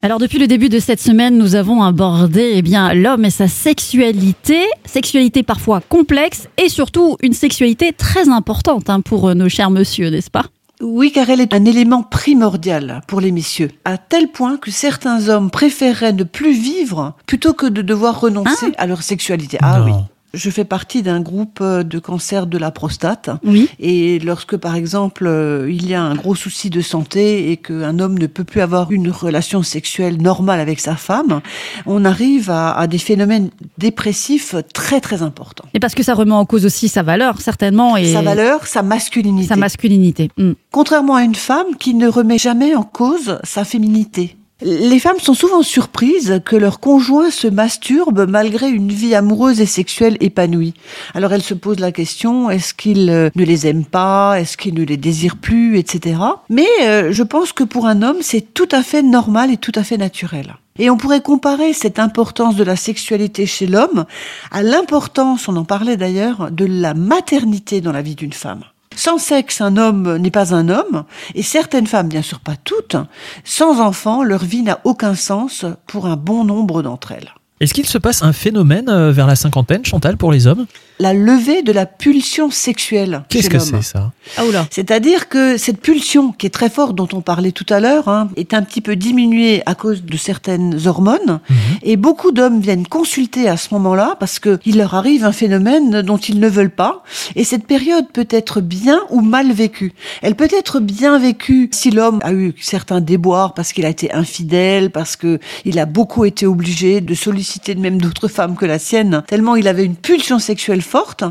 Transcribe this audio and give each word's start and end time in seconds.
Alors 0.00 0.20
depuis 0.20 0.38
le 0.38 0.46
début 0.46 0.68
de 0.68 0.78
cette 0.78 1.00
semaine, 1.00 1.36
nous 1.38 1.56
avons 1.56 1.82
abordé 1.82 2.52
eh 2.54 2.62
bien 2.62 2.94
l'homme 2.94 3.24
et 3.24 3.30
sa 3.30 3.48
sexualité, 3.48 4.60
sexualité 4.84 5.42
parfois 5.42 5.80
complexe 5.80 6.46
et 6.56 6.68
surtout 6.68 7.16
une 7.20 7.32
sexualité 7.32 7.92
très 7.92 8.28
importante 8.28 8.90
hein, 8.90 9.00
pour 9.00 9.34
nos 9.34 9.48
chers 9.48 9.70
monsieur, 9.70 10.08
n'est-ce 10.10 10.30
pas? 10.30 10.44
Oui, 10.80 11.10
car 11.10 11.28
elle 11.30 11.40
est 11.40 11.52
un 11.52 11.64
élément 11.64 12.04
primordial 12.04 13.00
pour 13.08 13.20
les 13.20 13.32
messieurs, 13.32 13.72
à 13.84 13.98
tel 13.98 14.28
point 14.28 14.56
que 14.56 14.70
certains 14.70 15.28
hommes 15.28 15.50
préféreraient 15.50 16.12
ne 16.12 16.22
plus 16.22 16.52
vivre 16.52 17.14
plutôt 17.26 17.52
que 17.52 17.66
de 17.66 17.82
devoir 17.82 18.20
renoncer 18.20 18.66
Ah. 18.76 18.82
à 18.82 18.86
leur 18.86 19.02
sexualité. 19.02 19.58
Ah 19.62 19.80
Non. 19.80 19.84
oui. 19.86 19.92
Je 20.34 20.50
fais 20.50 20.64
partie 20.64 21.02
d'un 21.02 21.20
groupe 21.20 21.60
euh, 21.62 21.82
de 21.82 21.98
cancer 21.98 22.46
de 22.46 22.58
la 22.58 22.70
prostate. 22.70 23.30
Oui. 23.44 23.68
Et 23.80 24.18
lorsque, 24.18 24.56
par 24.56 24.74
exemple, 24.76 25.26
euh, 25.26 25.70
il 25.70 25.86
y 25.88 25.94
a 25.94 26.02
un 26.02 26.14
gros 26.14 26.34
souci 26.34 26.68
de 26.70 26.80
santé 26.80 27.50
et 27.50 27.56
qu'un 27.56 27.98
homme 27.98 28.18
ne 28.18 28.26
peut 28.26 28.44
plus 28.44 28.60
avoir 28.60 28.92
une 28.92 29.10
relation 29.10 29.62
sexuelle 29.62 30.20
normale 30.20 30.60
avec 30.60 30.80
sa 30.80 30.96
femme, 30.96 31.40
on 31.86 32.04
arrive 32.04 32.50
à, 32.50 32.72
à 32.72 32.86
des 32.86 32.98
phénomènes 32.98 33.50
dépressifs 33.78 34.54
très 34.74 35.00
très 35.00 35.22
importants. 35.22 35.64
Et 35.74 35.80
parce 35.80 35.94
que 35.94 36.02
ça 36.02 36.14
remet 36.14 36.32
en 36.32 36.44
cause 36.44 36.66
aussi 36.66 36.88
sa 36.88 37.02
valeur, 37.02 37.40
certainement, 37.40 37.96
et 37.96 38.12
Sa 38.12 38.22
valeur, 38.22 38.66
sa 38.66 38.82
masculinité. 38.82 39.48
sa 39.48 39.56
masculinité. 39.56 40.30
Hmm. 40.36 40.52
Contrairement 40.70 41.14
à 41.16 41.22
une 41.22 41.34
femme 41.34 41.76
qui 41.78 41.94
ne 41.94 42.08
remet 42.08 42.38
jamais 42.38 42.74
en 42.74 42.82
cause 42.82 43.38
sa 43.44 43.64
féminité. 43.64 44.37
Les 44.60 44.98
femmes 44.98 45.20
sont 45.20 45.34
souvent 45.34 45.62
surprises 45.62 46.40
que 46.44 46.56
leur 46.56 46.80
conjoint 46.80 47.30
se 47.30 47.46
masturbe 47.46 48.26
malgré 48.28 48.68
une 48.68 48.90
vie 48.90 49.14
amoureuse 49.14 49.60
et 49.60 49.66
sexuelle 49.66 50.16
épanouie. 50.18 50.74
Alors 51.14 51.32
elles 51.32 51.44
se 51.44 51.54
posent 51.54 51.78
la 51.78 51.92
question 51.92 52.50
est-ce 52.50 52.74
qu'il 52.74 53.08
euh, 53.08 53.30
ne 53.36 53.44
les 53.44 53.68
aime 53.68 53.84
pas? 53.84 54.40
Est-ce 54.40 54.56
qu'il 54.56 54.74
ne 54.74 54.84
les 54.84 54.96
désire 54.96 55.36
plus? 55.36 55.78
Etc. 55.78 56.18
Mais 56.48 56.66
euh, 56.82 57.12
je 57.12 57.22
pense 57.22 57.52
que 57.52 57.62
pour 57.62 57.86
un 57.86 58.02
homme, 58.02 58.18
c'est 58.20 58.52
tout 58.52 58.68
à 58.72 58.82
fait 58.82 59.02
normal 59.02 59.52
et 59.52 59.58
tout 59.58 59.72
à 59.76 59.84
fait 59.84 59.96
naturel. 59.96 60.56
Et 60.80 60.90
on 60.90 60.96
pourrait 60.96 61.22
comparer 61.22 61.72
cette 61.72 62.00
importance 62.00 62.56
de 62.56 62.64
la 62.64 62.74
sexualité 62.74 63.46
chez 63.46 63.68
l'homme 63.68 64.06
à 64.50 64.64
l'importance, 64.64 65.48
on 65.48 65.56
en 65.56 65.64
parlait 65.64 65.96
d'ailleurs, 65.96 66.50
de 66.50 66.64
la 66.64 66.94
maternité 66.94 67.80
dans 67.80 67.92
la 67.92 68.02
vie 68.02 68.16
d'une 68.16 68.32
femme. 68.32 68.64
Sans 68.98 69.18
sexe, 69.18 69.60
un 69.60 69.76
homme 69.76 70.16
n'est 70.16 70.32
pas 70.32 70.56
un 70.56 70.68
homme, 70.68 71.04
et 71.36 71.44
certaines 71.44 71.86
femmes, 71.86 72.08
bien 72.08 72.20
sûr 72.20 72.40
pas 72.40 72.56
toutes, 72.56 72.96
sans 73.44 73.78
enfants, 73.78 74.24
leur 74.24 74.42
vie 74.42 74.62
n'a 74.62 74.80
aucun 74.82 75.14
sens 75.14 75.64
pour 75.86 76.06
un 76.06 76.16
bon 76.16 76.42
nombre 76.42 76.82
d'entre 76.82 77.12
elles. 77.12 77.32
Est-ce 77.60 77.74
qu'il 77.74 77.86
se 77.86 77.98
passe 77.98 78.22
un 78.22 78.32
phénomène 78.32 78.88
euh, 78.88 79.10
vers 79.10 79.26
la 79.26 79.34
cinquantaine, 79.34 79.84
Chantal, 79.84 80.16
pour 80.16 80.30
les 80.30 80.46
hommes? 80.46 80.66
La 81.00 81.12
levée 81.12 81.62
de 81.62 81.72
la 81.72 81.86
pulsion 81.86 82.50
sexuelle 82.50 83.22
Qu'est-ce 83.28 83.50
que 83.50 83.58
c'est 83.58 83.82
ça? 83.82 84.12
Ah 84.36 84.44
oula. 84.44 84.66
C'est-à-dire 84.70 85.28
que 85.28 85.56
cette 85.56 85.80
pulsion, 85.80 86.30
qui 86.32 86.46
est 86.46 86.50
très 86.50 86.70
forte, 86.70 86.94
dont 86.94 87.08
on 87.12 87.20
parlait 87.20 87.50
tout 87.50 87.66
à 87.68 87.80
l'heure, 87.80 88.08
hein, 88.08 88.28
est 88.36 88.54
un 88.54 88.62
petit 88.62 88.80
peu 88.80 88.94
diminuée 88.94 89.62
à 89.66 89.74
cause 89.74 90.04
de 90.04 90.16
certaines 90.16 90.86
hormones. 90.86 91.40
Mhm. 91.50 91.56
Et 91.82 91.96
beaucoup 91.96 92.30
d'hommes 92.30 92.60
viennent 92.60 92.86
consulter 92.86 93.48
à 93.48 93.56
ce 93.56 93.74
moment-là 93.74 94.16
parce 94.20 94.38
qu'il 94.38 94.76
leur 94.76 94.94
arrive 94.94 95.24
un 95.24 95.32
phénomène 95.32 96.02
dont 96.02 96.16
ils 96.16 96.38
ne 96.38 96.48
veulent 96.48 96.70
pas. 96.70 97.02
Et 97.34 97.42
cette 97.42 97.66
période 97.66 98.06
peut 98.12 98.28
être 98.30 98.60
bien 98.60 99.00
ou 99.10 99.20
mal 99.20 99.52
vécue. 99.52 99.94
Elle 100.22 100.36
peut 100.36 100.48
être 100.56 100.78
bien 100.78 101.18
vécue 101.18 101.70
si 101.72 101.90
l'homme 101.90 102.20
a 102.22 102.32
eu 102.32 102.54
certains 102.60 103.00
déboires 103.00 103.54
parce 103.54 103.72
qu'il 103.72 103.84
a 103.84 103.88
été 103.88 104.12
infidèle, 104.12 104.90
parce 104.90 105.16
que 105.16 105.40
il 105.64 105.78
a 105.80 105.86
beaucoup 105.86 106.24
été 106.24 106.46
obligé 106.46 107.00
de 107.00 107.14
solliciter 107.14 107.47
de 107.74 107.80
même 107.80 108.00
d'autres 108.00 108.28
femmes 108.28 108.56
que 108.56 108.66
la 108.66 108.78
sienne, 108.78 109.22
tellement 109.26 109.56
il 109.56 109.68
avait 109.68 109.84
une 109.84 109.96
pulsion 109.96 110.38
sexuelle 110.38 110.82
forte. 110.82 111.24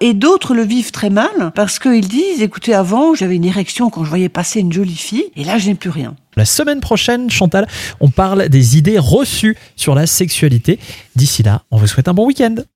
Et 0.00 0.14
d'autres 0.14 0.54
le 0.54 0.62
vivent 0.62 0.90
très 0.90 1.10
mal 1.10 1.52
parce 1.54 1.78
qu'ils 1.78 2.08
disent, 2.08 2.42
écoutez, 2.42 2.74
avant, 2.74 3.14
j'avais 3.14 3.36
une 3.36 3.44
érection 3.44 3.90
quand 3.90 4.04
je 4.04 4.08
voyais 4.08 4.28
passer 4.28 4.60
une 4.60 4.72
jolie 4.72 4.96
fille, 4.96 5.26
et 5.36 5.44
là, 5.44 5.58
je 5.58 5.68
n'ai 5.68 5.74
plus 5.74 5.90
rien. 5.90 6.14
La 6.36 6.44
semaine 6.44 6.80
prochaine, 6.80 7.28
Chantal, 7.28 7.66
on 7.98 8.08
parle 8.08 8.48
des 8.48 8.78
idées 8.78 8.98
reçues 8.98 9.56
sur 9.76 9.94
la 9.94 10.06
sexualité. 10.06 10.78
D'ici 11.16 11.42
là, 11.42 11.62
on 11.70 11.76
vous 11.76 11.86
souhaite 11.86 12.08
un 12.08 12.14
bon 12.14 12.26
week-end. 12.26 12.54